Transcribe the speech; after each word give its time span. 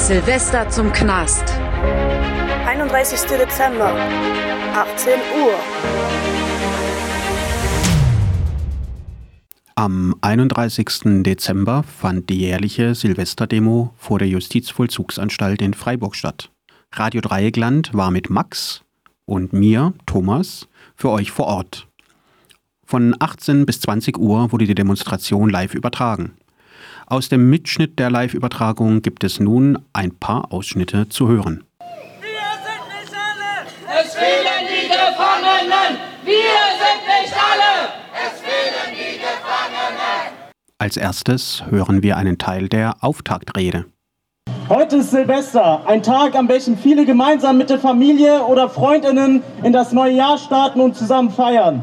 Silvester 0.00 0.68
zum 0.70 0.90
Knast. 0.92 1.44
31. 2.66 3.20
Dezember, 3.38 3.94
18 4.74 5.12
Uhr. 5.44 5.54
Am 9.74 10.16
31. 10.22 11.22
Dezember 11.22 11.82
fand 11.82 12.30
die 12.30 12.40
jährliche 12.40 12.94
Silvesterdemo 12.94 13.92
vor 13.98 14.18
der 14.18 14.28
Justizvollzugsanstalt 14.28 15.60
in 15.60 15.74
Freiburg 15.74 16.16
statt. 16.16 16.50
Radio 16.92 17.20
Dreieckland 17.20 17.92
war 17.92 18.10
mit 18.10 18.30
Max 18.30 18.82
und 19.26 19.52
mir, 19.52 19.92
Thomas, 20.06 20.66
für 20.96 21.10
euch 21.10 21.30
vor 21.30 21.46
Ort. 21.46 21.86
Von 22.86 23.14
18 23.18 23.66
bis 23.66 23.80
20 23.82 24.18
Uhr 24.18 24.50
wurde 24.50 24.64
die 24.64 24.74
Demonstration 24.74 25.50
live 25.50 25.74
übertragen. 25.74 26.32
Aus 27.10 27.28
dem 27.28 27.50
Mitschnitt 27.50 27.98
der 27.98 28.08
Live-Übertragung 28.08 29.02
gibt 29.02 29.24
es 29.24 29.40
nun 29.40 29.80
ein 29.92 30.14
paar 30.14 30.52
Ausschnitte 30.52 31.08
zu 31.08 31.26
hören. 31.26 31.64
Wir 32.20 32.28
sind 32.62 32.86
nicht 32.86 33.12
alle! 33.12 33.66
Es 34.00 34.14
fehlen 34.14 34.68
die 34.68 34.86
Gefangenen! 34.86 35.98
Wir 36.24 36.60
sind 36.78 37.02
nicht 37.08 37.34
alle! 37.34 37.88
Es 38.14 38.40
fehlen 38.40 38.92
die 38.92 39.18
Gefangenen! 39.18 40.38
Als 40.78 40.96
erstes 40.96 41.64
hören 41.68 42.04
wir 42.04 42.16
einen 42.16 42.38
Teil 42.38 42.68
der 42.68 42.94
Auftaktrede. 43.00 43.86
Heute 44.68 44.98
ist 44.98 45.10
Silvester, 45.10 45.84
ein 45.88 46.04
Tag, 46.04 46.36
an 46.36 46.48
welchem 46.48 46.78
viele 46.78 47.04
gemeinsam 47.06 47.58
mit 47.58 47.70
der 47.70 47.80
Familie 47.80 48.44
oder 48.44 48.68
Freundinnen 48.68 49.42
in 49.64 49.72
das 49.72 49.90
neue 49.90 50.12
Jahr 50.12 50.38
starten 50.38 50.80
und 50.80 50.94
zusammen 50.94 51.32
feiern. 51.32 51.82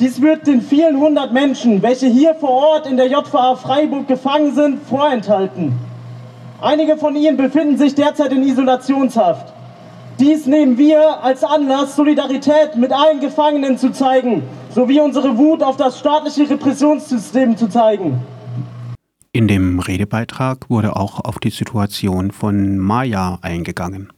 Dies 0.00 0.20
wird 0.20 0.46
den 0.46 0.62
vielen 0.62 0.98
hundert 0.98 1.32
Menschen, 1.32 1.82
welche 1.82 2.06
hier 2.06 2.34
vor 2.34 2.50
Ort 2.50 2.86
in 2.86 2.96
der 2.96 3.06
JVA 3.06 3.56
Freiburg 3.56 4.08
gefangen 4.08 4.54
sind, 4.54 4.82
vorenthalten. 4.82 5.74
Einige 6.60 6.96
von 6.96 7.14
ihnen 7.16 7.36
befinden 7.36 7.76
sich 7.76 7.94
derzeit 7.94 8.32
in 8.32 8.42
Isolationshaft. 8.42 9.52
Dies 10.18 10.46
nehmen 10.46 10.78
wir 10.78 11.22
als 11.22 11.42
Anlass, 11.42 11.96
Solidarität 11.96 12.76
mit 12.76 12.92
allen 12.92 13.20
Gefangenen 13.20 13.78
zu 13.78 13.92
zeigen, 13.92 14.42
sowie 14.74 15.00
unsere 15.00 15.36
Wut 15.36 15.62
auf 15.62 15.76
das 15.76 15.98
staatliche 15.98 16.48
Repressionssystem 16.48 17.56
zu 17.56 17.68
zeigen. 17.68 18.20
In 19.32 19.48
dem 19.48 19.80
Redebeitrag 19.80 20.68
wurde 20.68 20.96
auch 20.96 21.20
auf 21.20 21.38
die 21.38 21.50
Situation 21.50 22.30
von 22.30 22.78
Maya 22.78 23.38
eingegangen. 23.40 24.12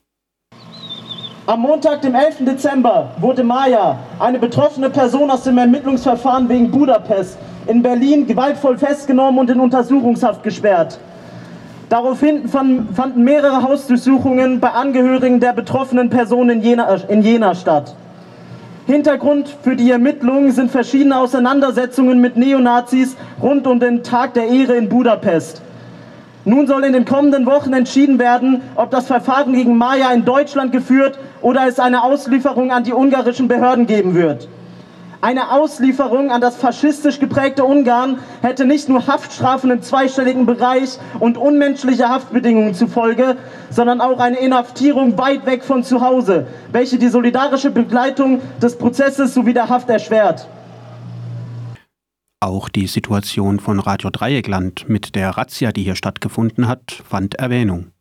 Am 1.47 1.61
Montag, 1.61 2.01
dem 2.01 2.15
11. 2.15 2.47
Dezember, 2.47 3.11
wurde 3.21 3.45
Maya, 3.45 3.99
eine 4.19 4.39
betroffene 4.39 4.89
Person 4.89 5.31
aus 5.31 5.43
dem 5.43 5.59
Ermittlungsverfahren 5.59 6.49
wegen 6.49 6.71
Budapest, 6.71 7.37
in 7.67 7.83
Berlin 7.83 8.27
gewaltvoll 8.27 8.79
festgenommen 8.79 9.39
und 9.39 9.51
in 9.51 9.61
Untersuchungshaft 9.61 10.43
gesperrt. 10.43 10.99
Daraufhin 11.91 12.49
fanden 12.49 13.25
mehrere 13.25 13.63
Hausdurchsuchungen 13.63 14.59
bei 14.59 14.71
Angehörigen 14.71 15.39
der 15.39 15.53
betroffenen 15.53 16.09
Person 16.09 16.49
in 16.49 16.63
Jena, 16.63 16.95
in 17.09 17.21
Jena 17.21 17.55
statt. 17.55 17.95
Hintergrund 18.87 19.55
für 19.63 19.77
die 19.77 19.91
Ermittlungen 19.91 20.51
sind 20.51 20.71
verschiedene 20.71 21.19
Auseinandersetzungen 21.19 22.23
mit 22.23 22.39
Neonazis 22.39 23.19
rund 23.43 23.67
um 23.67 23.81
den 23.81 24.03
Tag 24.03 24.33
der 24.33 24.49
Ehre 24.49 24.77
in 24.77 24.89
Budapest. 24.89 25.61
Nun 26.47 26.67
soll 26.67 26.85
in 26.85 26.93
den 26.93 27.07
kommenden 27.07 27.47
Wochen 27.47 27.73
entschieden 27.73 28.19
werden, 28.19 28.61
ob 28.77 28.91
das 28.91 29.07
Verfahren 29.07 29.55
gegen 29.55 29.79
Maya 29.79 30.11
in 30.13 30.27
Deutschland 30.27 30.73
geführt 30.73 31.19
oder 31.45 31.69
es 31.69 31.79
eine 31.79 32.03
Auslieferung 32.03 32.73
an 32.73 32.85
die 32.85 32.95
ungarischen 32.95 33.49
Behörden 33.49 33.87
geben 33.87 34.15
wird. 34.15 34.49
Eine 35.21 35.53
Auslieferung 35.53 36.31
an 36.31 36.41
das 36.41 36.57
faschistisch 36.57 37.21
geprägte 37.21 37.65
Ungarn 37.65 38.19
hätte 38.41 38.65
nicht 38.65 38.89
nur 38.89 39.07
Haftstrafen 39.07 39.71
im 39.71 39.83
zweistelligen 39.83 40.47
Bereich 40.47 40.99
und 41.21 41.37
unmenschliche 41.37 42.09
Haftbedingungen 42.09 42.75
zufolge, 42.75 43.37
sondern 43.71 44.01
auch 44.01 44.21
eine 44.21 44.39
Inhaftierung 44.39 45.19
weit 45.19 45.45
weg 45.45 45.65
von 45.65 45.85
zu 45.85 46.01
Hause, 46.01 46.47
welche 46.73 46.99
die 46.99 47.09
solidarische 47.09 47.71
Begleitung 47.71 48.41
des 48.61 48.77
Prozesses 48.77 49.35
sowie 49.35 49.55
der 49.55 49.69
Haft 49.69 49.91
erschwert. 49.91 50.49
Auch 52.41 52.69
die 52.69 52.87
Situation 52.87 53.61
von 53.61 53.81
Radio 53.81 54.11
Dreieckland 54.11 54.89
mit 54.89 55.15
der 55.15 55.31
Razzia, 55.31 55.73
die 55.73 55.83
hier 55.83 55.97
stattgefunden 55.97 56.69
hat, 56.69 57.03
fand 57.09 57.35
Erwähnung. 57.37 57.94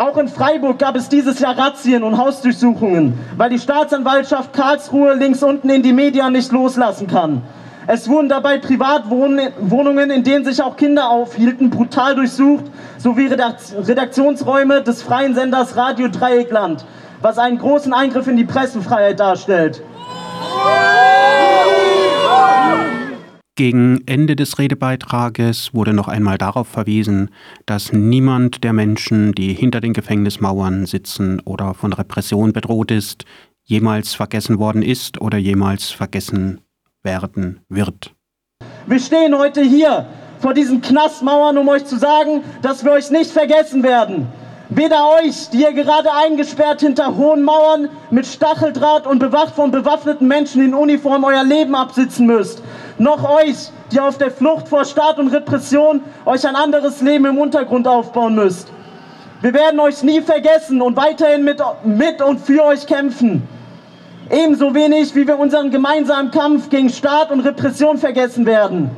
Auch 0.00 0.16
in 0.16 0.28
Freiburg 0.28 0.78
gab 0.78 0.96
es 0.96 1.10
dieses 1.10 1.40
Jahr 1.40 1.58
Razzien 1.58 2.02
und 2.02 2.16
Hausdurchsuchungen, 2.16 3.18
weil 3.36 3.50
die 3.50 3.58
Staatsanwaltschaft 3.58 4.54
Karlsruhe 4.54 5.12
links 5.12 5.42
unten 5.42 5.68
in 5.68 5.82
die 5.82 5.92
Medien 5.92 6.32
nicht 6.32 6.50
loslassen 6.52 7.06
kann. 7.06 7.42
Es 7.86 8.08
wurden 8.08 8.30
dabei 8.30 8.56
Privatwohnungen, 8.56 10.10
in 10.10 10.24
denen 10.24 10.46
sich 10.46 10.62
auch 10.62 10.78
Kinder 10.78 11.10
aufhielten, 11.10 11.68
brutal 11.68 12.14
durchsucht, 12.14 12.64
sowie 12.96 13.26
Redaktionsräume 13.26 14.80
des 14.82 15.02
freien 15.02 15.34
Senders 15.34 15.76
Radio 15.76 16.08
Dreieckland, 16.08 16.86
was 17.20 17.36
einen 17.36 17.58
großen 17.58 17.92
Eingriff 17.92 18.26
in 18.26 18.38
die 18.38 18.46
Pressefreiheit 18.46 19.20
darstellt. 19.20 19.82
Gegen 23.60 24.00
Ende 24.06 24.36
des 24.36 24.58
Redebeitrages 24.58 25.74
wurde 25.74 25.92
noch 25.92 26.08
einmal 26.08 26.38
darauf 26.38 26.66
verwiesen, 26.66 27.28
dass 27.66 27.92
niemand 27.92 28.64
der 28.64 28.72
Menschen, 28.72 29.32
die 29.32 29.52
hinter 29.52 29.82
den 29.82 29.92
Gefängnismauern 29.92 30.86
sitzen 30.86 31.40
oder 31.44 31.74
von 31.74 31.92
Repression 31.92 32.54
bedroht 32.54 32.90
ist, 32.90 33.26
jemals 33.64 34.14
vergessen 34.14 34.58
worden 34.58 34.80
ist 34.80 35.20
oder 35.20 35.36
jemals 35.36 35.90
vergessen 35.90 36.62
werden 37.02 37.60
wird. 37.68 38.14
Wir 38.86 38.98
stehen 38.98 39.36
heute 39.36 39.60
hier 39.60 40.06
vor 40.38 40.54
diesen 40.54 40.80
Knastmauern, 40.80 41.58
um 41.58 41.68
euch 41.68 41.84
zu 41.84 41.98
sagen, 41.98 42.42
dass 42.62 42.82
wir 42.82 42.92
euch 42.92 43.10
nicht 43.10 43.30
vergessen 43.30 43.82
werden. 43.82 44.26
Weder 44.70 45.04
euch, 45.20 45.50
die 45.50 45.60
ihr 45.60 45.74
gerade 45.74 46.08
eingesperrt 46.14 46.80
hinter 46.80 47.14
hohen 47.14 47.42
Mauern 47.42 47.90
mit 48.10 48.24
Stacheldraht 48.24 49.06
und 49.06 49.18
bewacht 49.18 49.54
von 49.54 49.70
bewaffneten 49.70 50.28
Menschen 50.28 50.64
in 50.64 50.72
Uniform 50.72 51.24
euer 51.24 51.44
Leben 51.44 51.74
absitzen 51.74 52.26
müsst, 52.26 52.62
noch 53.00 53.24
euch, 53.28 53.70
die 53.90 53.98
auf 53.98 54.18
der 54.18 54.30
Flucht 54.30 54.68
vor 54.68 54.84
Staat 54.84 55.18
und 55.18 55.28
Repression 55.28 56.02
euch 56.26 56.46
ein 56.46 56.54
anderes 56.54 57.00
Leben 57.00 57.24
im 57.24 57.38
Untergrund 57.38 57.88
aufbauen 57.88 58.34
müsst. 58.34 58.70
Wir 59.40 59.54
werden 59.54 59.80
euch 59.80 60.02
nie 60.02 60.20
vergessen 60.20 60.82
und 60.82 60.96
weiterhin 60.96 61.42
mit, 61.42 61.62
mit 61.82 62.20
und 62.20 62.40
für 62.40 62.62
euch 62.62 62.86
kämpfen. 62.86 63.48
Ebenso 64.30 64.74
wenig, 64.74 65.14
wie 65.14 65.26
wir 65.26 65.38
unseren 65.38 65.70
gemeinsamen 65.70 66.30
Kampf 66.30 66.68
gegen 66.68 66.90
Staat 66.90 67.30
und 67.30 67.40
Repression 67.40 67.96
vergessen 67.96 68.44
werden. 68.44 68.90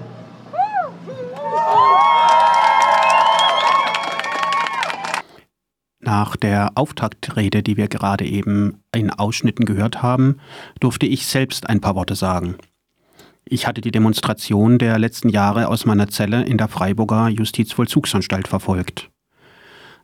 Nach 6.01 6.35
der 6.35 6.73
Auftaktrede, 6.75 7.63
die 7.63 7.77
wir 7.77 7.87
gerade 7.87 8.25
eben 8.25 8.83
in 8.93 9.11
Ausschnitten 9.11 9.65
gehört 9.65 10.03
haben, 10.03 10.41
durfte 10.81 11.07
ich 11.07 11.27
selbst 11.29 11.69
ein 11.69 11.81
paar 11.81 11.95
Worte 11.95 12.17
sagen. 12.17 12.57
Ich 13.53 13.67
hatte 13.67 13.83
die 13.83 13.91
Demonstration 13.91 14.79
der 14.79 14.99
letzten 14.99 15.29
Jahre 15.29 15.69
aus 15.69 15.85
meiner 15.85 16.09
Zelle 16.09 16.43
in 16.43 16.57
der 16.57 16.69
Freiburger 16.69 17.29
Justizvollzugsanstalt 17.29 18.49
verfolgt. 18.49 19.11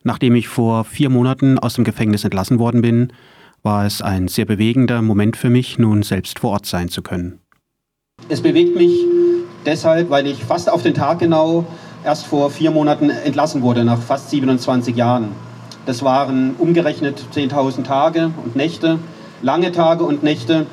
Nachdem 0.02 0.34
ich 0.34 0.48
vor 0.48 0.84
vier 0.84 1.08
Monaten 1.08 1.58
aus 1.58 1.72
dem 1.72 1.84
Gefängnis 1.84 2.24
entlassen 2.24 2.58
worden 2.58 2.82
bin, 2.82 3.10
war 3.62 3.86
es 3.86 4.02
ein 4.02 4.28
sehr 4.28 4.44
bewegender 4.44 5.00
Moment 5.00 5.34
für 5.38 5.48
mich, 5.48 5.78
nun 5.78 6.02
selbst 6.02 6.40
vor 6.40 6.50
Ort 6.50 6.66
sein 6.66 6.90
zu 6.90 7.00
können. 7.00 7.40
Es 8.28 8.42
bewegt 8.42 8.76
mich 8.76 8.92
deshalb, 9.64 10.10
weil 10.10 10.26
ich 10.26 10.44
fast 10.44 10.70
auf 10.70 10.82
den 10.82 10.92
Tag 10.92 11.18
genau 11.18 11.64
erst 12.04 12.26
vor 12.26 12.50
vier 12.50 12.70
Monaten 12.70 13.08
entlassen 13.08 13.62
wurde, 13.62 13.82
nach 13.82 14.02
fast 14.02 14.28
27 14.28 14.94
Jahren. 14.94 15.28
Das 15.86 16.02
waren 16.02 16.54
umgerechnet 16.58 17.24
10.000 17.34 17.84
Tage 17.84 18.30
und 18.44 18.56
Nächte, 18.56 18.98
lange 19.40 19.72
Tage 19.72 20.04
und 20.04 20.22
Nächte. 20.22 20.66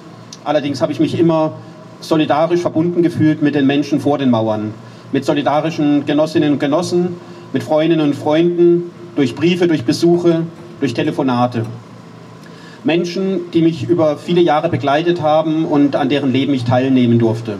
Allerdings 0.44 0.81
habe 0.81 0.91
ich 0.91 1.00
mich 1.00 1.18
immer 1.18 1.53
solidarisch 2.08 2.62
verbunden 2.62 3.04
gefühlt 3.04 3.42
mit 3.42 3.56
den 3.56 3.66
Menschen 3.66 4.00
vor 4.00 4.18
den 4.18 4.30
Mauern, 4.30 4.74
mit 5.12 5.26
solidarischen 5.26 6.06
Genossinnen 6.06 6.53
und 6.53 6.59
Genossen, 6.59 7.16
mit 7.53 7.64
Freundinnen 7.64 8.06
und 8.06 8.16
Freunden, 8.16 8.91
durch 9.16 9.35
Briefe, 9.35 9.68
durch 9.68 9.85
Besuche, 9.85 10.44
durch 10.79 10.94
Telefonate. 10.94 11.66
Menschen, 12.84 13.52
die 13.53 13.62
mich 13.62 13.90
über 13.90 14.18
viele 14.18 14.41
Jahre 14.41 14.70
begleitet 14.70 15.22
haben 15.22 15.66
und 15.66 15.96
an 15.96 16.09
deren 16.09 16.32
Leben 16.32 16.53
ich 16.53 16.66
teilnehmen 16.66 17.18
durfte. 17.18 17.58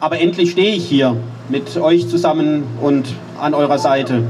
Aber 0.00 0.20
endlich 0.20 0.52
stehe 0.52 0.74
ich 0.74 0.84
hier 0.84 1.16
mit 1.48 1.76
euch 1.76 2.08
zusammen 2.08 2.62
und 2.80 3.08
an 3.38 3.52
eurer 3.52 3.78
Seite. 3.78 4.22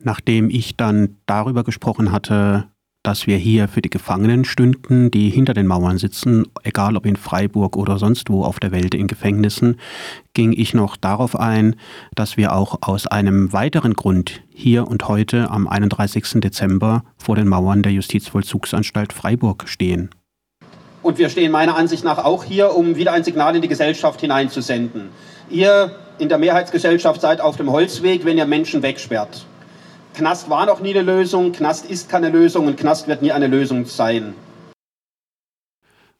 Nachdem 0.00 0.50
ich 0.50 0.76
dann 0.76 1.16
darüber 1.26 1.64
gesprochen 1.64 2.12
hatte, 2.12 2.68
dass 3.02 3.26
wir 3.26 3.36
hier 3.36 3.68
für 3.68 3.80
die 3.80 3.90
Gefangenen 3.90 4.44
stünden, 4.44 5.10
die 5.10 5.30
hinter 5.30 5.54
den 5.54 5.66
Mauern 5.66 5.98
sitzen, 5.98 6.46
egal 6.62 6.96
ob 6.96 7.06
in 7.06 7.16
Freiburg 7.16 7.76
oder 7.76 7.98
sonst 7.98 8.28
wo 8.28 8.44
auf 8.44 8.60
der 8.60 8.72
Welt 8.72 8.94
in 8.94 9.06
Gefängnissen, 9.06 9.78
ging 10.34 10.52
ich 10.52 10.74
noch 10.74 10.96
darauf 10.96 11.38
ein, 11.38 11.76
dass 12.14 12.36
wir 12.36 12.52
auch 12.52 12.78
aus 12.82 13.06
einem 13.06 13.52
weiteren 13.52 13.94
Grund 13.94 14.42
hier 14.52 14.86
und 14.86 15.08
heute 15.08 15.50
am 15.50 15.66
31. 15.66 16.40
Dezember 16.40 17.02
vor 17.16 17.36
den 17.36 17.48
Mauern 17.48 17.82
der 17.82 17.92
Justizvollzugsanstalt 17.92 19.12
Freiburg 19.12 19.68
stehen. 19.68 20.10
Und 21.02 21.16
wir 21.16 21.30
stehen 21.30 21.52
meiner 21.52 21.76
Ansicht 21.76 22.04
nach 22.04 22.18
auch 22.18 22.44
hier, 22.44 22.74
um 22.74 22.96
wieder 22.96 23.12
ein 23.12 23.24
Signal 23.24 23.56
in 23.56 23.62
die 23.62 23.68
Gesellschaft 23.68 24.20
hineinzusenden. 24.20 25.08
Ihr 25.48 25.92
in 26.18 26.28
der 26.28 26.36
Mehrheitsgesellschaft 26.36 27.22
seid 27.22 27.40
auf 27.40 27.56
dem 27.56 27.72
Holzweg, 27.72 28.26
wenn 28.26 28.36
ihr 28.36 28.44
Menschen 28.44 28.82
wegsperrt. 28.82 29.46
Knast 30.18 30.50
war 30.50 30.66
noch 30.66 30.80
nie 30.80 30.90
eine 30.90 31.02
Lösung, 31.02 31.52
Knast 31.52 31.88
ist 31.88 32.08
keine 32.08 32.28
Lösung 32.28 32.66
und 32.66 32.76
Knast 32.76 33.06
wird 33.06 33.22
nie 33.22 33.30
eine 33.30 33.46
Lösung 33.46 33.86
sein. 33.86 34.34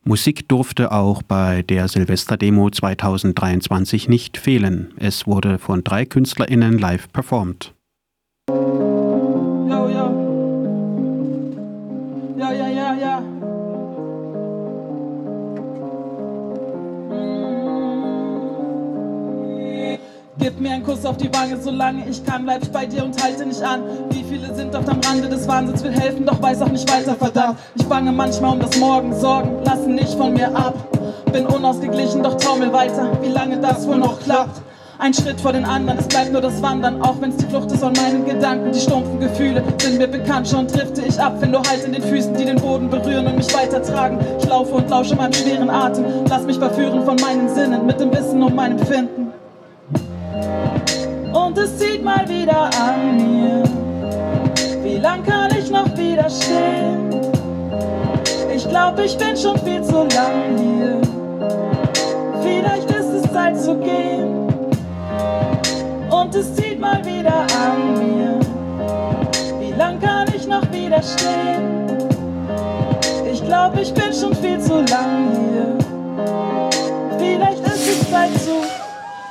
Musik 0.04 0.48
durfte 0.48 0.92
auch 0.92 1.24
bei 1.24 1.62
der 1.62 1.88
Silvesterdemo 1.88 2.70
2023 2.70 4.08
nicht 4.08 4.36
fehlen. 4.36 4.94
Es 4.98 5.26
wurde 5.26 5.58
von 5.58 5.82
drei 5.82 6.04
KünstlerInnen 6.04 6.78
live 6.78 7.12
performt. 7.12 7.74
Yo, 8.48 8.54
yo. 9.66 10.06
Ja, 12.38 12.52
ja, 12.52 12.68
ja, 12.68 12.94
ja. 12.94 13.37
Mir 20.60 20.72
einen 20.72 20.82
Kuss 20.82 21.04
auf 21.06 21.16
die 21.16 21.32
Wange, 21.32 21.56
solange 21.60 22.08
ich 22.08 22.24
kann, 22.24 22.44
bleib 22.44 22.64
ich 22.64 22.70
bei 22.72 22.84
dir 22.84 23.04
und 23.04 23.22
halte 23.22 23.46
nicht 23.46 23.62
an. 23.62 23.80
Wie 24.10 24.24
viele 24.24 24.52
sind 24.56 24.74
auf 24.74 24.84
dem 24.84 24.98
Rande 25.00 25.28
des 25.28 25.46
Wahnsinns, 25.46 25.84
will 25.84 25.92
helfen, 25.92 26.26
doch 26.26 26.42
weiß 26.42 26.62
auch 26.62 26.70
nicht 26.70 26.90
weiter, 26.90 27.14
verdammt. 27.14 27.58
Ich 27.76 27.84
bange 27.84 28.10
manchmal 28.10 28.54
um 28.54 28.60
das 28.60 28.76
Morgen, 28.76 29.14
Sorgen 29.14 29.62
lassen 29.64 29.94
nicht 29.94 30.14
von 30.14 30.32
mir 30.32 30.48
ab. 30.56 30.74
Bin 31.32 31.46
unausgeglichen, 31.46 32.24
doch 32.24 32.36
taumel 32.38 32.72
weiter, 32.72 33.08
wie 33.22 33.28
lange 33.28 33.58
das 33.58 33.86
wohl 33.86 33.98
noch 33.98 34.18
klappt. 34.20 34.60
Ein 34.98 35.14
Schritt 35.14 35.40
vor 35.40 35.52
den 35.52 35.64
anderen, 35.64 36.00
es 36.00 36.08
bleibt 36.08 36.32
nur 36.32 36.40
das 36.40 36.60
Wandern, 36.60 37.02
auch 37.02 37.20
wenn's 37.20 37.36
die 37.36 37.46
Flucht 37.46 37.70
ist 37.70 37.78
von 37.78 37.92
meinen 37.92 38.24
Gedanken. 38.26 38.72
Die 38.72 38.80
stumpfen 38.80 39.20
Gefühle 39.20 39.62
sind 39.80 39.98
mir 39.98 40.08
bekannt, 40.08 40.48
schon 40.48 40.66
drifte 40.66 41.02
ich 41.02 41.20
ab, 41.20 41.36
wenn 41.38 41.52
du 41.52 41.58
Halt 41.58 41.84
in 41.84 41.92
den 41.92 42.02
Füßen, 42.02 42.34
die 42.34 42.44
den 42.44 42.56
Boden 42.56 42.90
berühren 42.90 43.28
und 43.28 43.36
mich 43.36 43.54
weitertragen. 43.54 44.18
Ich 44.40 44.48
laufe 44.48 44.74
und 44.74 44.90
lausche 44.90 45.14
meinem 45.14 45.34
schweren 45.34 45.70
Atem, 45.70 46.04
lass 46.28 46.42
mich 46.42 46.58
verführen 46.58 47.04
von 47.04 47.14
meinen 47.20 47.48
Sinnen, 47.48 47.86
mit 47.86 48.00
dem 48.00 48.10
Wissen 48.10 48.42
um 48.42 48.56
mein 48.56 48.72
Empfinden. 48.72 49.27
Und 51.32 51.58
es 51.58 51.78
zieht 51.78 52.02
mal 52.02 52.28
wieder 52.28 52.70
an 52.80 53.16
mir. 53.16 53.62
Wie 54.82 54.96
lang 54.96 55.22
kann 55.24 55.50
ich 55.56 55.70
noch 55.70 55.96
widerstehen? 55.96 57.10
Ich 58.54 58.68
glaube, 58.68 59.04
ich 59.04 59.16
bin 59.16 59.36
schon 59.36 59.58
viel 59.58 59.82
zu 59.82 60.04
lang 60.14 60.58
hier. 60.58 61.00
Vielleicht 62.42 62.90
ist 62.90 63.06
es 63.06 63.32
Zeit 63.32 63.60
zu 63.60 63.76
gehen. 63.76 64.48
Und 66.10 66.34
es 66.34 66.54
zieht 66.54 66.80
mal 66.80 67.04
wieder 67.04 67.46
an 67.64 67.98
mir. 67.98 68.40
Wie 69.60 69.72
lang 69.72 70.00
kann 70.00 70.26
ich 70.34 70.46
noch 70.46 70.62
widerstehen? 70.72 71.86
Ich 73.30 73.44
glaube, 73.44 73.80
ich 73.80 73.92
bin 73.92 74.12
schon 74.12 74.34
viel 74.34 74.58
zu 74.60 74.80
lang 74.80 75.30
hier. 75.30 75.78
Vielleicht 77.18 77.66
ist 77.66 77.86
es 77.86 78.10
Zeit 78.10 78.32
zu 78.40 78.62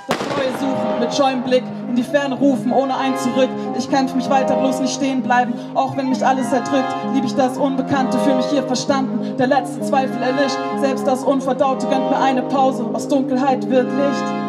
das 0.07 0.17
Neue 0.29 0.51
suchen, 0.59 0.99
mit 0.99 1.13
scheuem 1.13 1.43
Blick 1.43 1.63
die 1.97 2.03
Ferne 2.03 2.35
rufen, 2.35 2.71
ohne 2.71 2.95
ein 2.95 3.17
Zurück. 3.17 3.49
Ich 3.77 3.89
kämpfe 3.89 4.15
mich 4.15 4.29
weiter, 4.29 4.55
bloß 4.55 4.79
nicht 4.81 4.93
stehen 4.93 5.23
bleiben, 5.23 5.53
auch 5.73 5.97
wenn 5.97 6.09
mich 6.09 6.25
alles 6.25 6.53
erdrückt. 6.53 6.95
Lieb 7.13 7.25
ich 7.25 7.35
das 7.35 7.57
Unbekannte, 7.57 8.17
fühle 8.19 8.37
mich 8.37 8.45
hier 8.47 8.63
verstanden. 8.63 9.35
Der 9.37 9.47
letzte 9.47 9.81
Zweifel 9.81 10.21
erlischt, 10.21 10.57
selbst 10.79 11.05
das 11.07 11.23
Unverdaute 11.23 11.87
gönnt 11.87 12.09
mir 12.09 12.19
eine 12.19 12.43
Pause. 12.43 12.85
Aus 12.93 13.07
Dunkelheit 13.07 13.69
wird 13.69 13.85
Licht. 13.85 14.46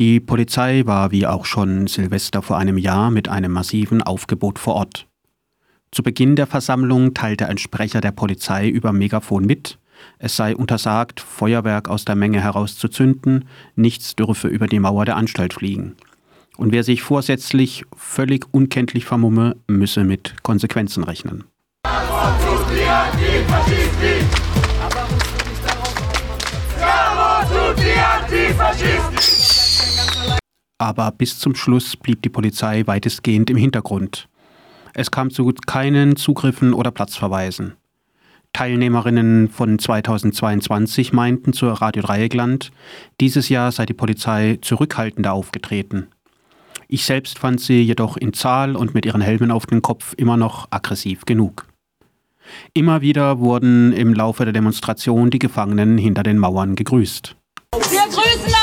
Die 0.00 0.18
Polizei 0.18 0.86
war 0.86 1.10
wie 1.10 1.26
auch 1.26 1.44
schon 1.44 1.86
Silvester 1.86 2.40
vor 2.40 2.56
einem 2.56 2.78
Jahr 2.78 3.10
mit 3.10 3.28
einem 3.28 3.52
massiven 3.52 4.00
Aufgebot 4.00 4.58
vor 4.58 4.76
Ort. 4.76 5.06
Zu 5.90 6.02
Beginn 6.02 6.36
der 6.36 6.46
Versammlung 6.46 7.12
teilte 7.12 7.48
ein 7.48 7.58
Sprecher 7.58 8.00
der 8.00 8.12
Polizei 8.12 8.66
über 8.66 8.94
Megafon 8.94 9.44
mit, 9.44 9.78
es 10.18 10.36
sei 10.36 10.56
untersagt, 10.56 11.20
Feuerwerk 11.20 11.90
aus 11.90 12.06
der 12.06 12.16
Menge 12.16 12.40
herauszuzünden, 12.40 13.44
nichts 13.76 14.16
dürfe 14.16 14.48
über 14.48 14.68
die 14.68 14.80
Mauer 14.80 15.04
der 15.04 15.16
Anstalt 15.16 15.52
fliegen. 15.52 15.96
Und 16.56 16.72
wer 16.72 16.82
sich 16.82 17.02
vorsätzlich 17.02 17.84
völlig 17.94 18.46
unkenntlich 18.54 19.04
vermumme, 19.04 19.56
müsse 19.66 20.04
mit 20.04 20.42
Konsequenzen 20.42 21.04
rechnen. 21.04 21.44
Aber 30.80 31.10
bis 31.10 31.38
zum 31.38 31.54
Schluss 31.54 31.94
blieb 31.94 32.22
die 32.22 32.30
Polizei 32.30 32.86
weitestgehend 32.86 33.50
im 33.50 33.58
Hintergrund. 33.58 34.30
Es 34.94 35.10
kam 35.10 35.30
zu 35.30 35.52
keinen 35.66 36.16
Zugriffen 36.16 36.72
oder 36.72 36.90
Platzverweisen. 36.90 37.74
Teilnehmerinnen 38.54 39.50
von 39.50 39.78
2022 39.78 41.12
meinten 41.12 41.52
zur 41.52 41.74
Radio 41.74 42.02
Dreieckland, 42.02 42.70
dieses 43.20 43.50
Jahr 43.50 43.72
sei 43.72 43.84
die 43.84 43.92
Polizei 43.92 44.58
zurückhaltender 44.62 45.34
aufgetreten. 45.34 46.08
Ich 46.88 47.04
selbst 47.04 47.38
fand 47.38 47.60
sie 47.60 47.82
jedoch 47.82 48.16
in 48.16 48.32
Zahl 48.32 48.74
und 48.74 48.94
mit 48.94 49.04
ihren 49.04 49.20
Helmen 49.20 49.50
auf 49.50 49.66
dem 49.66 49.82
Kopf 49.82 50.14
immer 50.16 50.38
noch 50.38 50.68
aggressiv 50.70 51.26
genug. 51.26 51.66
Immer 52.72 53.02
wieder 53.02 53.38
wurden 53.38 53.92
im 53.92 54.14
Laufe 54.14 54.44
der 54.44 54.54
Demonstration 54.54 55.28
die 55.28 55.38
Gefangenen 55.38 55.98
hinter 55.98 56.22
den 56.22 56.38
Mauern 56.38 56.74
gegrüßt. 56.74 57.36
Wir 57.72 58.02
grüßen 58.08 58.59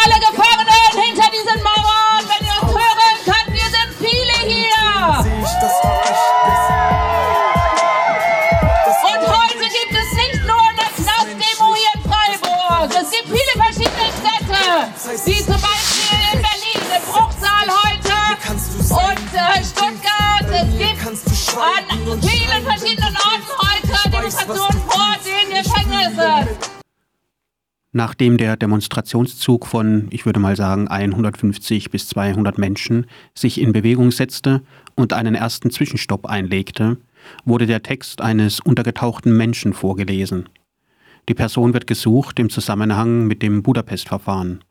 Nachdem 27.98 28.38
der 28.38 28.58
Demonstrationszug 28.58 29.66
von, 29.66 30.06
ich 30.12 30.28
würde 30.28 30.40
mal 30.40 30.56
sagen, 30.56 30.88
150 30.88 31.90
bis 31.90 32.08
200 32.10 32.60
Menschen 32.60 33.08
sich 33.34 33.60
in 33.60 33.74
Bewegung 33.74 34.12
setzte 34.12 34.62
und 34.94 35.14
einen 35.14 35.34
ersten 35.34 35.72
Zwischenstopp 35.72 36.28
einlegte, 36.28 36.98
wurde 37.44 37.66
der 37.66 37.82
Text 37.82 38.22
eines 38.22 38.60
untergetauchten 38.60 39.36
Menschen 39.36 39.74
vorgelesen. 39.74 40.48
Die 41.28 41.34
Person 41.34 41.74
wird 41.74 41.88
gesucht 41.88 42.38
im 42.38 42.52
Zusammenhang 42.52 43.26
mit 43.26 43.42
dem 43.42 43.64
Budapest-Verfahren. 43.64 44.64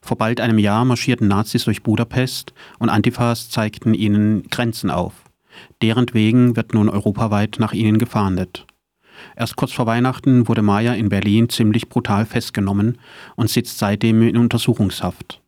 Vor 0.00 0.16
bald 0.16 0.40
einem 0.40 0.58
Jahr 0.58 0.86
marschierten 0.86 1.28
Nazis 1.28 1.64
durch 1.64 1.82
Budapest 1.82 2.54
und 2.78 2.88
Antifas 2.88 3.50
zeigten 3.50 3.92
ihnen 3.92 4.44
Grenzen 4.44 4.88
auf. 4.88 5.12
Deren 5.82 6.06
wegen 6.14 6.56
wird 6.56 6.72
nun 6.72 6.88
europaweit 6.88 7.56
nach 7.58 7.74
ihnen 7.74 7.98
gefahndet. 7.98 8.64
Erst 9.36 9.56
kurz 9.56 9.72
vor 9.72 9.86
Weihnachten 9.86 10.48
wurde 10.48 10.62
Maja 10.62 10.94
in 10.94 11.08
Berlin 11.08 11.48
ziemlich 11.48 11.88
brutal 11.88 12.26
festgenommen 12.26 12.98
und 13.36 13.50
sitzt 13.50 13.78
seitdem 13.78 14.22
in 14.22 14.36
Untersuchungshaft. 14.36 15.40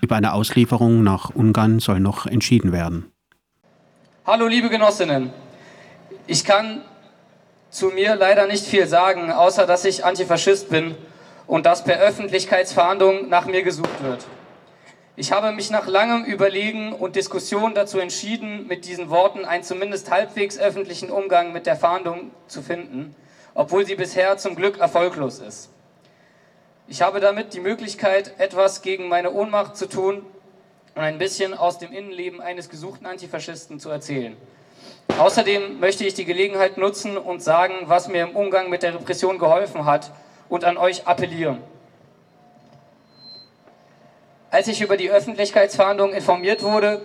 Über 0.00 0.16
eine 0.16 0.32
Auslieferung 0.32 1.02
nach 1.02 1.30
Ungarn 1.30 1.78
soll 1.78 2.00
noch 2.00 2.26
entschieden 2.26 2.72
werden. 2.72 3.12
Hallo 4.26 4.46
liebe 4.46 4.68
Genossinnen, 4.68 5.30
ich 6.26 6.44
kann 6.44 6.82
zu 7.70 7.86
mir 7.86 8.16
leider 8.16 8.46
nicht 8.46 8.64
viel 8.64 8.86
sagen, 8.86 9.30
außer 9.30 9.66
dass 9.66 9.84
ich 9.84 10.04
Antifaschist 10.04 10.70
bin 10.70 10.94
und 11.46 11.66
dass 11.66 11.84
per 11.84 11.98
Öffentlichkeitsfahndung 11.98 13.28
nach 13.28 13.46
mir 13.46 13.62
gesucht 13.62 14.02
wird. 14.02 14.24
Ich 15.20 15.32
habe 15.32 15.52
mich 15.52 15.70
nach 15.70 15.86
langem 15.86 16.24
Überlegen 16.24 16.94
und 16.94 17.14
Diskussion 17.14 17.74
dazu 17.74 17.98
entschieden, 17.98 18.66
mit 18.66 18.86
diesen 18.86 19.10
Worten 19.10 19.44
einen 19.44 19.62
zumindest 19.62 20.10
halbwegs 20.10 20.58
öffentlichen 20.58 21.10
Umgang 21.10 21.52
mit 21.52 21.66
der 21.66 21.76
Fahndung 21.76 22.30
zu 22.46 22.62
finden, 22.62 23.14
obwohl 23.52 23.84
sie 23.84 23.96
bisher 23.96 24.38
zum 24.38 24.56
Glück 24.56 24.78
erfolglos 24.78 25.38
ist. 25.40 25.68
Ich 26.88 27.02
habe 27.02 27.20
damit 27.20 27.52
die 27.52 27.60
Möglichkeit, 27.60 28.32
etwas 28.38 28.80
gegen 28.80 29.08
meine 29.08 29.30
Ohnmacht 29.30 29.76
zu 29.76 29.90
tun 29.90 30.24
und 30.94 31.02
ein 31.02 31.18
bisschen 31.18 31.52
aus 31.52 31.76
dem 31.76 31.92
Innenleben 31.92 32.40
eines 32.40 32.70
gesuchten 32.70 33.04
Antifaschisten 33.04 33.78
zu 33.78 33.90
erzählen. 33.90 34.38
Außerdem 35.18 35.80
möchte 35.80 36.06
ich 36.06 36.14
die 36.14 36.24
Gelegenheit 36.24 36.78
nutzen 36.78 37.18
und 37.18 37.42
sagen, 37.42 37.74
was 37.82 38.08
mir 38.08 38.22
im 38.22 38.34
Umgang 38.34 38.70
mit 38.70 38.82
der 38.82 38.94
Repression 38.94 39.38
geholfen 39.38 39.84
hat 39.84 40.12
und 40.48 40.64
an 40.64 40.78
euch 40.78 41.06
appellieren. 41.06 41.58
Als 44.52 44.66
ich 44.66 44.80
über 44.80 44.96
die 44.96 45.10
Öffentlichkeitsfahndung 45.10 46.12
informiert 46.12 46.64
wurde, 46.64 47.02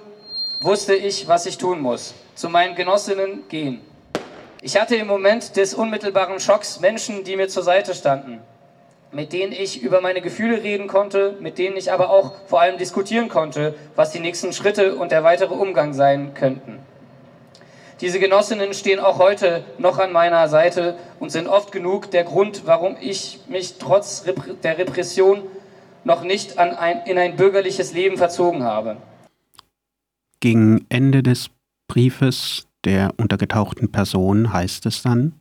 wusste 0.61 0.95
ich, 0.95 1.27
was 1.27 1.45
ich 1.45 1.59
tun 1.59 1.79
muss. 1.79 2.15
Zu 2.33 2.49
meinen 2.49 2.73
Genossinnen 2.73 3.43
gehen. 3.49 3.81
Ich 4.61 4.79
hatte 4.81 4.95
im 4.95 5.05
Moment 5.05 5.55
des 5.55 5.75
unmittelbaren 5.75 6.39
Schocks 6.39 6.79
Menschen, 6.79 7.23
die 7.23 7.35
mir 7.35 7.47
zur 7.47 7.61
Seite 7.61 7.93
standen. 7.93 8.41
mit 9.15 9.31
denen 9.31 9.53
ich 9.53 9.81
über 9.81 10.01
meine 10.01 10.19
Gefühle 10.19 10.61
reden 10.61 10.87
konnte, 10.87 11.35
mit 11.39 11.57
denen 11.57 11.77
ich 11.77 11.91
aber 11.91 12.09
auch 12.09 12.33
vor 12.47 12.59
allem 12.59 12.77
diskutieren 12.77 13.29
konnte, 13.29 13.73
was 13.95 14.11
die 14.11 14.19
nächsten 14.19 14.51
Schritte 14.51 14.95
und 14.95 15.11
der 15.11 15.23
weitere 15.23 15.53
Umgang 15.53 15.93
sein 15.93 16.33
könnten. 16.33 16.79
Diese 18.01 18.19
Genossinnen 18.19 18.73
stehen 18.73 18.99
auch 18.99 19.17
heute 19.17 19.63
noch 19.77 19.99
an 19.99 20.11
meiner 20.11 20.49
Seite 20.49 20.97
und 21.21 21.31
sind 21.31 21.47
oft 21.47 21.71
genug 21.71 22.11
der 22.11 22.25
Grund, 22.25 22.63
warum 22.65 22.97
ich 22.99 23.39
mich 23.47 23.77
trotz 23.77 24.25
der 24.63 24.77
Repression 24.77 25.43
noch 26.05 26.23
nicht 26.23 26.57
ein, 26.57 27.01
in 27.05 27.17
ein 27.17 27.35
bürgerliches 27.35 27.93
Leben 27.93 28.17
verzogen 28.17 28.63
habe. 28.63 28.97
Gegen 30.39 30.85
Ende 30.89 31.23
des 31.23 31.49
Briefes 31.87 32.67
der 32.85 33.13
untergetauchten 33.17 33.91
Person 33.91 34.53
heißt 34.53 34.85
es 34.85 35.01
dann, 35.01 35.33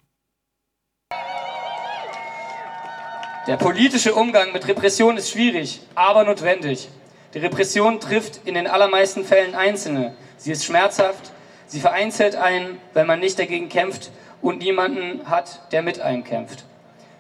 Der 3.46 3.58
politische 3.58 4.14
Umgang 4.14 4.54
mit 4.54 4.66
Repression 4.66 5.18
ist 5.18 5.30
schwierig, 5.30 5.80
aber 5.94 6.24
notwendig. 6.24 6.88
Die 7.34 7.38
Repression 7.38 8.00
trifft 8.00 8.40
in 8.46 8.54
den 8.54 8.66
allermeisten 8.66 9.22
Fällen 9.22 9.54
Einzelne. 9.54 10.14
Sie 10.38 10.50
ist 10.50 10.64
schmerzhaft, 10.64 11.30
sie 11.66 11.80
vereinzelt 11.80 12.36
einen, 12.36 12.78
wenn 12.94 13.06
man 13.06 13.20
nicht 13.20 13.38
dagegen 13.38 13.68
kämpft 13.68 14.10
und 14.40 14.60
niemanden 14.60 15.28
hat, 15.28 15.70
der 15.72 15.82
mit 15.82 16.00
einem 16.00 16.24
kämpft. 16.24 16.64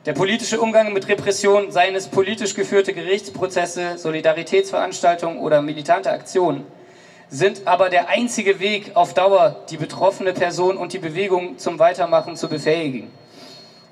Der 0.06 0.12
politische 0.12 0.60
Umgang 0.60 0.92
mit 0.92 1.08
Repression, 1.08 1.70
seien 1.70 1.94
es 1.94 2.08
politisch 2.08 2.54
geführte 2.54 2.92
Gerichtsprozesse, 2.92 3.96
Solidaritätsveranstaltungen 3.96 5.38
oder 5.38 5.62
militante 5.62 6.10
Aktionen, 6.10 6.66
sind 7.30 7.66
aber 7.66 7.88
der 7.88 8.10
einzige 8.10 8.60
Weg 8.60 8.96
auf 8.96 9.14
Dauer, 9.14 9.64
die 9.70 9.78
betroffene 9.78 10.34
Person 10.34 10.76
und 10.76 10.92
die 10.92 10.98
Bewegung 10.98 11.56
zum 11.56 11.78
Weitermachen 11.78 12.36
zu 12.36 12.48
befähigen. 12.48 13.10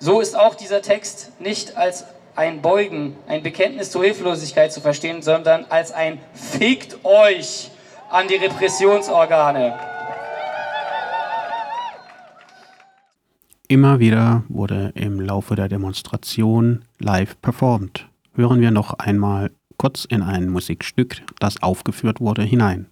So 0.00 0.20
ist 0.20 0.38
auch 0.38 0.54
dieser 0.54 0.82
Text 0.82 1.32
nicht 1.40 1.78
als 1.78 2.04
ein 2.36 2.60
Beugen, 2.60 3.16
ein 3.26 3.42
Bekenntnis 3.42 3.90
zur 3.90 4.04
Hilflosigkeit 4.04 4.70
zu 4.70 4.82
verstehen, 4.82 5.22
sondern 5.22 5.64
als 5.70 5.92
ein 5.92 6.20
Fickt 6.34 7.06
euch 7.06 7.70
an 8.10 8.28
die 8.28 8.36
Repressionsorgane. 8.36 9.91
Immer 13.72 14.00
wieder 14.00 14.42
wurde 14.50 14.92
im 14.96 15.18
Laufe 15.18 15.56
der 15.56 15.66
Demonstration 15.66 16.84
live 16.98 17.40
performt. 17.40 18.06
Hören 18.34 18.60
wir 18.60 18.70
noch 18.70 18.92
einmal 18.98 19.50
kurz 19.78 20.04
in 20.04 20.20
ein 20.20 20.50
Musikstück, 20.50 21.22
das 21.38 21.62
aufgeführt 21.62 22.20
wurde, 22.20 22.42
hinein. 22.42 22.88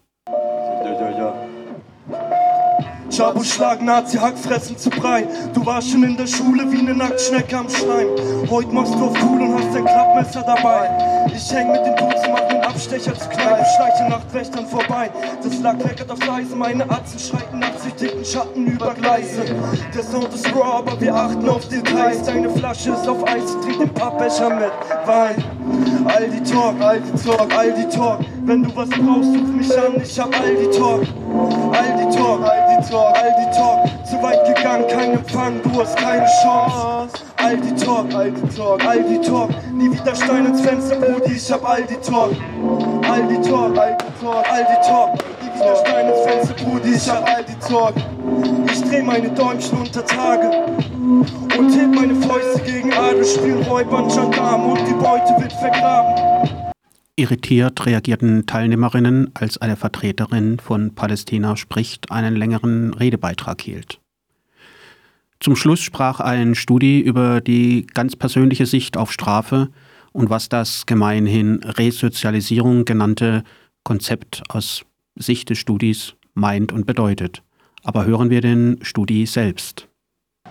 Chabu 3.10 3.44
Schlag, 3.44 3.82
Nazi, 3.82 4.16
Hackfressen 4.16 4.78
zu 4.78 4.88
Brei. 4.88 5.28
Du 5.52 5.66
warst 5.66 5.90
schon 5.90 6.02
in 6.02 6.16
der 6.16 6.26
Schule 6.26 6.72
wie 6.72 6.78
eine 6.78 6.94
Nacktschnecke 6.94 7.58
am 7.58 7.68
Schleim. 7.68 8.08
Heute 8.49 8.68
machst 8.68 8.94
du 8.94 9.04
auf 9.04 9.22
cool 9.22 9.42
und 9.42 9.58
hast 9.58 9.75
dein 9.75 9.84
Klappmesser 9.84 10.42
dabei. 10.46 11.26
Ich 11.26 11.52
häng 11.52 11.70
mit 11.72 11.84
den 11.84 11.96
Duzen, 11.96 12.32
mach 12.32 12.49
den 12.49 12.60
Abstecher 12.71 13.15
zu 13.15 13.29
klein. 13.29 13.65
Schleiche 13.77 14.09
Nachtwächtern 14.09 14.67
vorbei. 14.67 15.11
Das 15.43 15.59
Lack 15.61 15.83
leckert 15.83 16.11
auf 16.11 16.25
Leise, 16.25 16.55
meine 16.55 16.89
Atzen 16.89 17.19
schreiten 17.19 17.59
nachsichtigen 17.59 18.25
Schatten 18.25 18.67
über 18.67 18.95
Gleise. 18.95 19.43
Der 19.95 20.03
Sound 20.03 20.33
ist 20.33 20.47
raw, 20.55 20.79
aber 20.79 21.00
wir 21.00 21.15
achten 21.15 21.49
auf 21.49 21.67
Details. 21.69 22.23
Deine 22.23 22.49
Flasche 22.50 22.91
ist 22.91 23.09
auf 23.09 23.27
Eis, 23.27 23.57
trink 23.62 23.79
den 23.79 23.95
Pappbecher 23.95 24.50
mit 24.50 24.73
Wein. 25.07 25.45
Aldi 26.07 26.43
Talk, 26.43 26.81
Aldi 26.81 27.25
Talk, 27.25 27.57
Aldi 27.57 27.89
Talk. 27.89 28.21
Wenn 28.45 28.62
du 28.62 28.77
was 28.77 28.89
brauchst, 28.89 29.29
ruf 29.29 29.49
mich 29.49 29.79
an, 29.79 30.00
ich 30.03 30.19
hab 30.19 30.41
Aldi 30.41 30.71
Talk. 30.71 31.03
Aldi 31.73 32.17
Talk, 32.17 32.45
Aldi 32.45 32.91
Talk, 32.91 33.17
Aldi 33.17 33.57
Talk. 33.57 34.07
Zu 34.07 34.23
weit 34.23 34.57
gegangen, 34.57 34.87
kein 34.89 35.12
Empfang, 35.12 35.61
du 35.62 35.81
hast 35.81 35.97
keine 35.97 36.27
Chance. 36.43 37.29
Aldi 37.50 37.85
Talk, 37.85 38.14
Aldi 38.14 38.57
Talk, 38.57 38.85
Aldi 38.85 39.21
Talk. 39.26 39.50
Nie 39.73 39.90
wieder 39.90 40.14
Stein 40.14 40.47
ins 40.47 40.61
Fenster, 40.61 40.95
Brudi, 40.95 41.33
ich 41.33 41.50
hab 41.50 41.69
Aldi 41.69 41.97
Talk. 41.97 42.30
Aldi 43.11 43.42
Talk, 43.42 43.76
Aldi 43.76 44.04
Talk, 44.21 44.49
Aldi 44.49 44.76
Talk. 44.87 45.19
Nie 45.42 45.59
wieder 45.59 45.75
Stein 45.75 46.09
ins 46.11 46.21
Fenster, 46.21 46.54
Brudi, 46.64 46.95
ich 46.95 47.11
hab 47.11 47.28
Aldi 47.28 47.54
Talk. 47.59 47.95
Ich 48.73 48.83
dreh 48.83 49.02
meine 49.02 49.30
Däumchen 49.30 49.78
unter 49.78 50.07
Tage 50.07 50.49
und 51.59 51.71
heb 51.76 51.92
meine 51.92 52.14
Fäuste 52.14 52.61
gegen 52.64 52.92
Adel, 52.92 53.25
spiel 53.25 53.57
Räuber 53.69 54.04
und 54.04 54.14
Gendarm 54.14 54.71
und 54.71 54.87
die 54.87 54.95
Beute 54.95 55.35
wird 55.42 55.52
vergraben. 55.54 56.73
Irritiert 57.16 57.85
reagierten 57.85 58.47
Teilnehmerinnen, 58.47 59.33
als 59.35 59.59
eine 59.59 59.75
Vertreterin 59.75 60.61
von 60.61 60.95
Palästina 60.95 61.57
spricht, 61.57 62.12
einen 62.12 62.37
längeren 62.37 62.95
Redebeitrag 62.95 63.61
hielt. 63.61 64.00
Zum 65.42 65.56
Schluss 65.56 65.80
sprach 65.80 66.20
ein 66.20 66.54
Studi 66.54 67.00
über 67.00 67.40
die 67.40 67.87
ganz 67.87 68.14
persönliche 68.14 68.66
Sicht 68.66 68.99
auf 68.99 69.11
Strafe 69.11 69.70
und 70.12 70.28
was 70.28 70.50
das 70.50 70.85
gemeinhin 70.85 71.62
Resozialisierung 71.64 72.85
genannte 72.85 73.42
Konzept 73.82 74.42
aus 74.50 74.85
Sicht 75.16 75.49
des 75.49 75.56
Studis 75.56 76.12
meint 76.35 76.73
und 76.73 76.85
bedeutet. 76.85 77.42
Aber 77.82 78.04
hören 78.04 78.28
wir 78.28 78.42
den 78.42 78.80
Studi 78.82 79.25
selbst. 79.25 79.88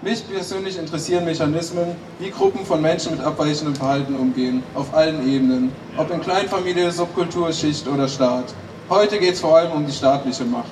Mich 0.02 0.28
persönlich 0.28 0.80
interessieren 0.80 1.24
Mechanismen, 1.24 1.96
wie 2.18 2.32
Gruppen 2.32 2.66
von 2.66 2.82
Menschen 2.82 3.12
mit 3.12 3.22
abweichendem 3.22 3.76
Verhalten 3.76 4.16
umgehen, 4.16 4.64
auf 4.74 4.92
allen 4.96 5.28
Ebenen, 5.30 5.72
ob 5.98 6.10
in 6.10 6.22
Kleinfamilie, 6.22 6.92
Subkultur, 6.92 7.54
Schicht 7.54 7.88
oder 7.88 8.08
Staat. 8.08 8.56
Heute 8.90 9.20
geht 9.20 9.34
es 9.34 9.42
vor 9.42 9.56
allem 9.56 9.72
um 9.72 9.86
die 9.86 9.92
staatliche 9.92 10.46
Macht. 10.46 10.72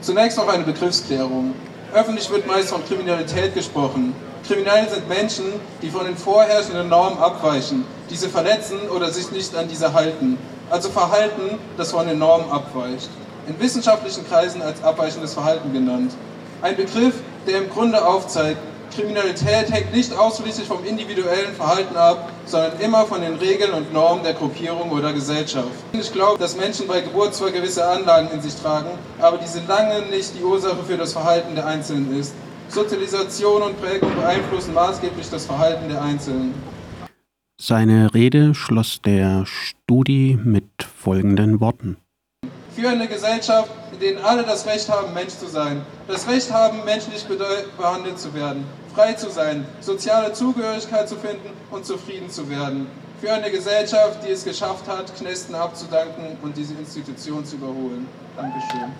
Zunächst 0.00 0.38
noch 0.38 0.48
eine 0.48 0.64
Begriffsklärung. 0.64 1.54
Öffentlich 1.94 2.28
wird 2.28 2.44
meist 2.48 2.70
von 2.70 2.84
Kriminalität 2.84 3.54
gesprochen. 3.54 4.16
Kriminell 4.44 4.88
sind 4.88 5.08
Menschen, 5.08 5.44
die 5.80 5.90
von 5.90 6.04
den 6.04 6.16
vorherrschenden 6.16 6.88
Normen 6.88 7.16
abweichen, 7.20 7.84
diese 8.10 8.28
verletzen 8.28 8.80
oder 8.92 9.12
sich 9.12 9.30
nicht 9.30 9.54
an 9.54 9.68
diese 9.68 9.92
halten. 9.92 10.36
Also 10.70 10.90
Verhalten, 10.90 11.56
das 11.76 11.92
von 11.92 12.08
den 12.08 12.18
Normen 12.18 12.50
abweicht. 12.50 13.08
In 13.46 13.60
wissenschaftlichen 13.60 14.26
Kreisen 14.28 14.60
als 14.60 14.82
abweichendes 14.82 15.34
Verhalten 15.34 15.72
genannt. 15.72 16.10
Ein 16.62 16.74
Begriff, 16.74 17.14
der 17.46 17.58
im 17.58 17.70
Grunde 17.70 18.04
aufzeigt, 18.04 18.58
Kriminalität 18.94 19.72
hängt 19.72 19.92
nicht 19.92 20.16
ausschließlich 20.16 20.68
vom 20.68 20.84
individuellen 20.84 21.52
Verhalten 21.56 21.96
ab, 21.96 22.30
sondern 22.46 22.78
immer 22.80 23.04
von 23.06 23.20
den 23.20 23.34
Regeln 23.34 23.72
und 23.72 23.92
Normen 23.92 24.22
der 24.22 24.34
Gruppierung 24.34 24.90
oder 24.92 25.12
Gesellschaft. 25.12 25.70
Ich 25.92 26.12
glaube, 26.12 26.38
dass 26.38 26.56
Menschen 26.56 26.86
bei 26.86 27.00
Geburt 27.00 27.34
zwar 27.34 27.50
gewisse 27.50 27.84
Anlagen 27.84 28.28
in 28.32 28.40
sich 28.40 28.54
tragen, 28.54 28.90
aber 29.20 29.38
diese 29.38 29.60
lange 29.66 30.06
nicht 30.06 30.38
die 30.38 30.44
Ursache 30.44 30.84
für 30.86 30.96
das 30.96 31.12
Verhalten 31.12 31.56
der 31.56 31.66
Einzelnen 31.66 32.18
ist. 32.18 32.34
Sozialisation 32.68 33.62
und 33.62 33.80
Prägung 33.82 34.14
beeinflussen 34.14 34.74
maßgeblich 34.74 35.28
das 35.28 35.46
Verhalten 35.46 35.88
der 35.88 36.00
Einzelnen. 36.00 36.54
Seine 37.60 38.14
Rede 38.14 38.54
schloss 38.54 39.00
der 39.02 39.44
Studi 39.46 40.38
mit 40.42 40.64
folgenden 40.82 41.60
Worten. 41.60 41.96
Für 42.76 42.88
eine 42.88 43.08
Gesellschaft, 43.08 43.70
in 43.92 44.00
der 44.00 44.24
alle 44.24 44.42
das 44.42 44.66
Recht 44.66 44.88
haben, 44.88 45.12
Mensch 45.14 45.34
zu 45.34 45.46
sein, 45.46 45.82
das 46.06 46.28
Recht 46.28 46.52
haben, 46.52 46.84
menschlich 46.84 47.24
behandelt 47.78 48.18
zu 48.18 48.34
werden, 48.34 48.64
frei 48.94 49.14
zu 49.14 49.30
sein, 49.30 49.66
soziale 49.80 50.32
Zugehörigkeit 50.32 51.08
zu 51.08 51.16
finden 51.16 51.50
und 51.70 51.84
zufrieden 51.86 52.30
zu 52.30 52.48
werden. 52.50 52.86
Für 53.20 53.32
eine 53.32 53.50
Gesellschaft, 53.50 54.18
die 54.26 54.32
es 54.32 54.44
geschafft 54.44 54.86
hat, 54.86 55.14
Knästen 55.16 55.54
abzudanken 55.54 56.36
und 56.42 56.56
diese 56.56 56.74
Institution 56.74 57.44
zu 57.44 57.56
überholen. 57.56 58.06
Dankeschön. 58.36 58.92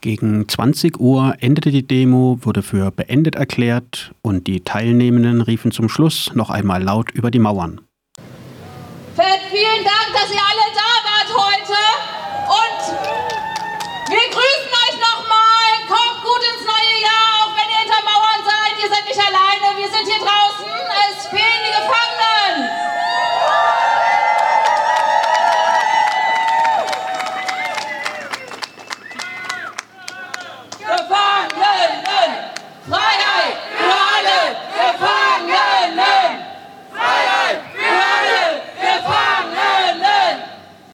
Gegen 0.00 0.48
20 0.48 0.98
Uhr 0.98 1.34
endete 1.40 1.70
die 1.70 1.86
Demo, 1.86 2.38
wurde 2.40 2.62
für 2.62 2.90
beendet 2.90 3.34
erklärt 3.34 4.12
und 4.22 4.46
die 4.46 4.60
Teilnehmenden 4.60 5.42
riefen 5.42 5.72
zum 5.72 5.88
Schluss 5.88 6.30
noch 6.34 6.48
einmal 6.48 6.82
laut 6.82 7.10
über 7.10 7.30
die 7.30 7.38
Mauern. 7.38 7.80